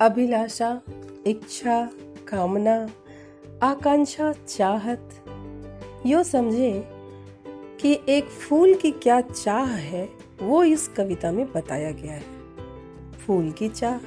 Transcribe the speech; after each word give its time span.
अभिलाषा, 0.00 0.80
इच्छा, 1.26 1.90
कामना, 2.28 2.90
आकांक्षा, 3.62 4.32
चाहत। 4.32 5.10
यो 6.06 6.22
समझे 6.22 6.84
कि 7.80 8.00
एक 8.08 8.24
फूल 8.24 8.74
की 8.74 8.90
क्या 8.90 9.20
चाह 9.20 9.66
है, 9.66 10.08
वो 10.42 10.64
इस 10.64 10.88
कविता 10.88 11.32
में 11.32 11.52
बताया 11.52 11.90
गया 11.90 12.12
है। 12.12 12.24
फूल 13.26 13.50
की 13.50 13.68
चाह? 13.68 13.98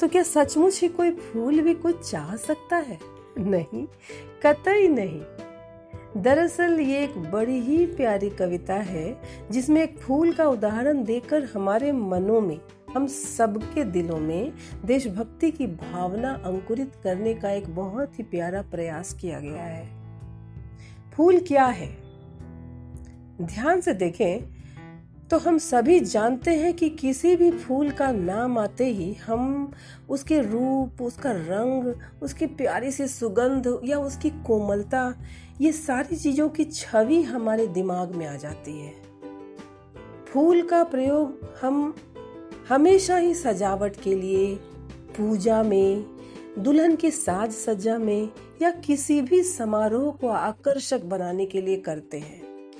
तो 0.00 0.08
क्या 0.08 0.22
सचमुच 0.22 0.82
ही 0.82 0.88
कोई 0.88 1.10
फूल 1.10 1.60
भी 1.60 1.74
कुछ 1.74 2.10
चाह 2.10 2.36
सकता 2.36 2.76
है? 2.76 2.98
नहीं, 3.38 3.86
कतई 4.46 4.88
नहीं। 4.88 5.22
दरअसल 6.16 6.80
ये 6.80 7.04
एक 7.04 7.18
बड़ी 7.18 7.60
ही 7.60 7.86
प्यारी 7.86 8.30
कविता 8.30 8.74
है, 8.74 9.20
जिसमें 9.50 9.82
एक 9.82 9.98
फूल 9.98 10.32
का 10.32 10.48
उदाहरण 10.48 11.04
देकर 11.04 11.44
हमारे 11.44 11.92
मनों 11.92 12.40
में 12.40 12.60
हम 12.94 13.06
सबके 13.06 13.84
दिलों 13.84 14.18
में 14.18 14.52
देशभक्ति 14.84 15.50
की 15.50 15.66
भावना 15.66 16.32
अंकुरित 16.46 16.92
करने 17.04 17.34
का 17.34 17.50
एक 17.50 17.74
बहुत 17.74 18.18
ही 18.18 18.24
प्यारा 18.24 18.62
प्रयास 18.62 19.12
किया 19.14 19.40
गया 19.40 19.62
है। 19.62 19.88
फूल 21.12 21.38
क्या 21.38 21.66
है? 21.66 21.96
ध्यान 23.42 23.80
से 23.80 23.94
देखें 23.94 24.60
तो 25.28 25.38
हम 25.38 25.58
सभी 25.58 26.00
जानते 26.00 26.50
हैं 26.50 26.72
कि 26.74 26.88
किसी 26.90 27.36
भी 27.36 27.50
फूल 27.50 27.90
का 27.90 28.12
नाम 28.12 28.58
आते 28.58 28.84
ही 28.84 29.14
हम 29.14 29.72
उसके 30.08 30.40
रूप, 30.40 31.02
उसका 31.02 31.32
रंग, 31.32 31.94
उसकी 32.22 32.46
प्यारी 32.46 32.90
सी 32.90 33.06
सुगंध 33.08 33.80
या 33.84 33.98
उसकी 33.98 34.30
कोमलता, 34.30 35.14
ये 35.60 35.72
सारी 35.72 36.16
चीज़ों 36.16 36.48
की 36.48 36.64
छवि 36.64 37.22
हमारे 37.22 37.66
दिमाग 37.66 38.14
में 38.14 38.26
आ 38.26 38.36
जाती 38.36 38.80
है। 38.80 38.92
फूल 40.26 40.62
का 40.62 40.82
प्रयोग 40.84 41.54
हम 41.62 41.94
हमेशा 42.70 43.16
ही 43.16 43.34
सजावट 43.34 43.96
के 43.96 44.14
लिए, 44.14 44.54
पूजा 45.16 45.62
में, 45.62 46.04
दुल्हन 46.58 46.96
की 46.96 47.10
साज 47.10 47.52
सज्जा 47.52 47.98
में 47.98 48.28
या 48.62 48.70
किसी 48.70 49.22
भी 49.22 49.42
समारोह 49.42 50.12
को 50.12 50.28
आकर्षक 50.28 51.04
बनाने 51.04 51.46
के 51.46 51.60
लिए 51.60 51.76
करते 51.76 52.18
हैं। 52.18 52.70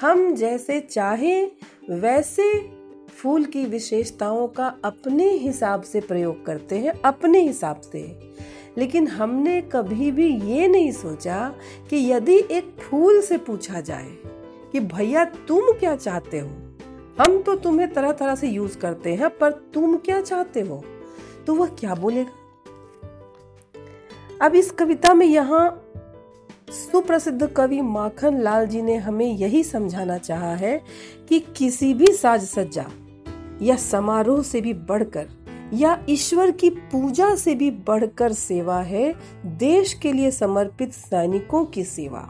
हम 0.00 0.34
जैसे 0.34 0.80
चाहें, 0.80 1.50
वैसे 1.90 2.70
फूल 3.08 3.44
की 3.44 3.64
विशेषताओं 3.64 4.48
का 4.48 4.74
अपने 4.84 5.30
हिसाब 5.30 5.82
से 5.82 6.00
प्रयोग 6.00 6.46
करते 6.46 6.78
हैं, 6.78 6.92
अपने 7.04 7.40
हिसाब 7.40 7.80
से। 7.80 8.32
लेकिन 8.78 9.08
हमने 9.08 9.60
कभी 9.60 10.10
भी 10.10 10.36
ये 10.36 10.68
नहीं 10.68 10.92
सोचा 10.92 11.54
कि 11.90 12.12
यदि 12.12 12.36
एक 12.36 12.76
फूल 12.80 13.20
से 13.20 13.38
पूछा 13.38 13.80
जाए 13.80 14.08
कि 14.72 14.80
भैया 14.80 15.24
तुम 15.24 15.72
क्या 15.72 15.96
चाहते 15.96 16.38
हो? 16.38 16.67
हम 17.20 17.42
तो 17.42 17.56
तुम्हें 17.56 17.92
तरह 17.92 18.12
तरह 18.12 18.34
से 18.34 18.48
यूज़ 18.48 18.78
करते 18.78 19.14
हैं, 19.14 19.38
पर 19.38 19.50
तुम 19.50 19.96
क्या 19.96 20.20
चाहते 20.20 20.60
हो? 20.60 20.84
तो 21.46 21.54
वह 21.54 21.66
क्या 21.66 21.94
बोलेगा? 21.94 22.30
अब 24.46 24.54
इस 24.54 24.70
कविता 24.70 25.14
में 25.14 25.26
यहाँ 25.26 25.84
सुप्रसिद्ध 26.70 27.46
कवि 27.46 27.80
माखन 27.80 28.40
लाल 28.40 28.66
जी 28.66 28.82
ने 28.82 28.96
हमें 28.96 29.26
यही 29.26 29.64
समझाना 29.64 30.18
चाहा 30.18 30.54
है 30.54 30.84
कि 31.28 31.40
किसी 31.40 31.94
भी 31.94 32.06
साज 32.06 32.44
सज्जा 32.44 32.84
या 33.62 33.76
समारोह 33.76 34.42
से 34.42 34.60
भी 34.60 34.74
बढ़कर 34.74 35.28
या 35.74 36.04
ईश्वर 36.08 36.50
की 36.50 36.70
पूजा 36.70 37.34
से 37.34 37.54
भी 37.54 37.70
बढ़कर 37.70 38.32
सेवा 38.32 38.80
है, 38.80 39.14
देश 39.46 39.94
के 39.94 40.12
लिए 40.12 40.30
समर्पित 40.30 40.92
सैनिकों 40.92 41.64
की 41.64 41.84
सेवा। 41.84 42.28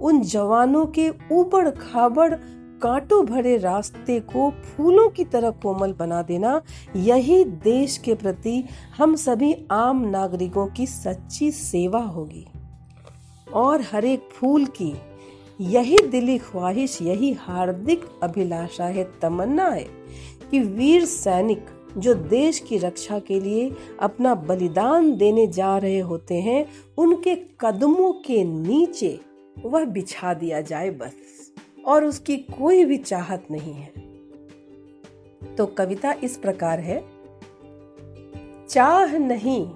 उन 0.00 0.20
जवानों 0.20 0.86
के 0.86 1.12
ऊबड़ 1.32 1.70
खाबड़ 1.70 2.34
कांटों 2.82 3.26
भरे 3.26 3.56
रास्ते 3.56 4.20
को 4.20 4.50
फूलों 4.50 5.08
की 5.08 5.24
तरह 5.24 5.50
कोमल 5.50 5.92
बना 5.92 6.22
देना, 6.22 6.62
यही 6.96 7.44
देश 7.44 7.98
के 7.98 8.14
प्रति 8.14 8.64
हम 8.96 9.16
सभी 9.16 9.54
आम 9.70 10.08
नागरिकों 10.08 10.66
की 10.66 10.86
सच्ची 10.86 11.50
सेवा 11.50 12.00
होगी। 12.00 12.46
और 13.52 13.82
हर 13.82 14.04
एक 14.04 14.28
फूल 14.32 14.64
की 14.64 14.92
यही 15.60 15.98
दिली 15.98 16.38
ख्वाहिश, 16.38 17.02
यही 17.02 17.32
हार्दिक 17.32 18.04
अभिलाषा 18.22 18.84
है, 18.84 19.04
तमन्ना 19.22 19.68
है 19.68 19.86
कि 20.50 20.60
वीर 20.60 21.04
सैनिक 21.04 21.66
जो 21.98 22.14
देश 22.14 22.58
की 22.58 22.78
रक्षा 22.78 23.18
के 23.18 23.40
लिए 23.40 23.70
अपना 24.00 24.34
बलिदान 24.34 25.16
देने 25.16 25.46
जा 25.46 25.78
रहे 25.78 25.98
होते 25.98 26.34
हैं, 26.34 26.66
उनके 26.98 27.34
कदमों 27.34 28.12
के 28.12 28.44
नीचे 28.44 29.20
वह 29.64 29.84
बिछा 29.84 30.34
दिया 30.34 30.60
जाए 30.60 30.90
बस। 30.90 31.12
और 31.86 32.04
उसकी 32.04 32.36
कोई 32.36 32.84
भी 32.84 32.96
चाहत 32.96 33.46
नहीं 33.50 33.72
है। 33.72 33.92
तो 35.54 35.66
कविता 35.66 36.14
इस 36.24 36.36
प्रकार 36.36 36.80
है। 36.80 37.04
चाह 38.68 39.18
नहीं 39.18 39.70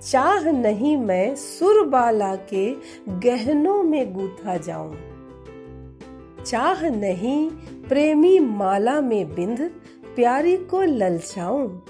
चाह 0.00 0.50
नहीं 0.50 0.96
मैं 0.96 1.36
सुरबाला 1.36 2.36
के 2.36 2.76
गहनों 3.08 3.82
में 3.82 4.14
गूथा 4.14 4.56
जाऊँ। 4.56 4.96
चाह 6.46 6.88
नहीं 6.88 7.50
प्रेमी 7.88 8.38
माला 8.38 9.00
में 9.00 9.34
बिंद 9.34 9.70
प्यारी 10.16 10.56
को 10.56 10.82
ललचाऊं। 10.82 11.80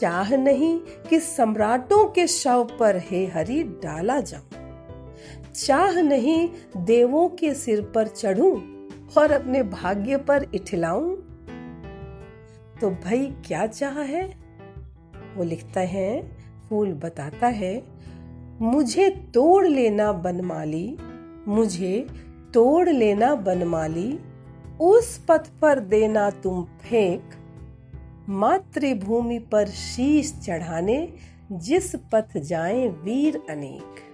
चाह 0.00 0.36
नहीं 0.36 0.78
कि 0.78 1.20
सम्राटों 1.20 2.06
के 2.06 2.26
शव 2.26 2.68
पर 2.80 2.96
हे 2.96 3.26
हरि 3.26 3.62
डाला 3.62 4.20
जाऊँ। 4.20 4.61
चाह 5.54 6.00
नहीं 6.00 6.48
देवों 6.76 7.28
के 7.28 7.54
सिर 7.54 7.80
पर 7.94 8.06
चढ़ूं 8.06 8.60
और 9.18 9.32
अपने 9.32 9.62
भाग्य 9.62 10.16
पर 10.16 10.46
इठलाऊं? 10.54 11.16
तो 12.80 12.90
भाई 12.90 13.26
क्या 13.46 13.66
चाह 13.66 14.00
है? 14.00 14.36
वो 15.36 15.44
लिखता 15.44 15.80
है, 15.80 16.36
फूल 16.68 16.92
बताता 16.92 17.46
है, 17.46 17.82
मुझे 18.60 19.10
तोड़ 19.10 19.66
लेना 19.66 20.12
बनमाली, 20.12 20.96
मुझे 21.48 22.06
तोड़ 22.54 22.88
लेना 22.88 23.34
बनमाली, 23.34 24.18
उस 24.80 25.24
पथ 25.28 25.48
पर 25.60 25.80
देना 25.80 26.30
तुम 26.30 26.64
फेंक, 26.64 27.22
मातृभूमि 28.28 29.38
पर 29.38 29.66
शीश 29.66 30.40
चढ़ाने 30.46 31.12
जिस 31.52 31.96
पथ 31.96 32.38
जाए 32.38 32.88
वीर 32.88 33.42
अनेक। 33.50 34.11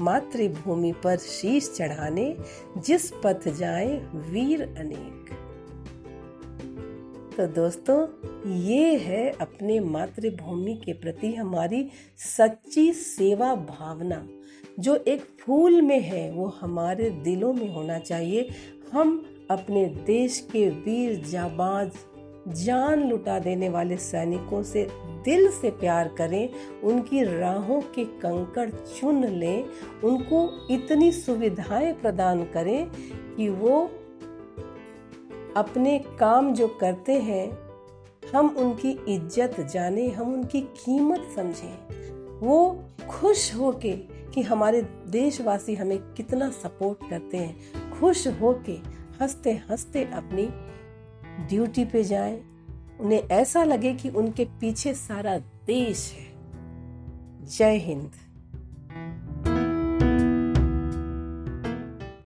मातृभूमि 0.00 0.92
पर 0.92 1.16
शीश 1.16 1.72
चढ़ाने, 1.76 2.36
जिस 2.78 3.10
पथ 3.10 3.48
जाए 3.48 3.98
वीर 4.14 4.62
अनेक। 4.62 5.38
तो 7.36 7.46
दोस्तों, 7.46 8.06
ये 8.52 8.96
है 8.96 9.30
अपने 9.30 9.80
मातृभूमि 9.80 10.74
के 10.74 10.92
प्रति 10.92 11.34
हमारी 11.34 11.90
सच्ची 12.16 12.92
सेवा 12.92 13.54
भावना, 13.54 14.28
जो 14.80 14.96
एक 14.96 15.20
फूल 15.40 15.82
में 15.82 16.00
है, 16.00 16.32
वो 16.32 16.46
हमारे 16.46 17.10
दिलों 17.10 17.52
में 17.52 17.74
होना 17.74 17.98
चाहिए। 17.98 18.48
हम 18.92 19.26
अपने 19.50 19.86
देश 19.86 20.48
के 20.52 20.70
वीर 20.70 21.24
जाबाज 21.24 21.90
जान 22.48 23.08
लुटा 23.08 23.38
देने 23.38 23.68
वाले 23.68 23.96
सैनिकों 23.96 24.62
से 24.62 24.88
दिल 25.24 25.50
से 25.50 25.70
प्यार 25.70 26.08
करें, 26.08 26.48
उनकी 26.82 27.22
राहों 27.24 27.80
के 27.80 28.04
कंकड़ 28.04 28.70
चुन 28.70 29.24
लें, 29.24 29.64
उनको 30.04 30.68
इतनी 30.70 31.12
सुविधाएँ 31.12 31.92
प्रदान 31.92 32.44
करें 32.44 32.90
कि 33.36 33.48
वो 33.48 33.90
अपने 35.56 35.98
काम 35.98 36.54
जो 36.54 36.68
करते 36.68 37.12
हैं, 37.12 37.58
हम 38.34 38.48
उनकी 38.48 38.90
इज़्ज़त 39.08 39.60
जाने, 39.60 40.08
हम 40.08 40.34
उनकी 40.34 40.60
कीमत 40.60 41.28
समझें। 41.36 41.88
वो 42.38 42.84
खुश 43.10 43.54
होके 43.54 43.92
कि 44.34 44.42
हमारे 44.42 44.82
देशवासी 45.08 45.74
हमें 45.74 45.98
कितना 45.98 46.50
सपोर्ट 46.50 47.10
करते 47.10 47.36
हैं, 47.36 47.56
खुश 48.00 48.28
हो 48.28 48.62
के 48.66 48.72
हँसते 49.20 49.52
हँसते 49.52 50.04
अपनी 50.04 50.71
ड्यूटी 51.40 51.84
पे 51.84 52.04
जाएँ 52.04 52.42
उन्हें 53.00 53.22
ऐसा 53.28 53.64
लगे 53.64 53.94
कि 53.94 54.08
उनके 54.08 54.44
पीछे 54.44 54.94
सारा 54.94 55.38
देश 55.38 56.16
है। 56.18 56.32
जय 57.46 57.76
हिंद। 57.76 58.10